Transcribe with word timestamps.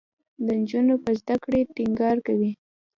د 0.45 0.47
نجونو 0.59 0.95
په 1.03 1.11
زده 1.19 1.35
کړه 1.43 1.59
ټینګار 1.75 2.17
کوي. 2.27 2.51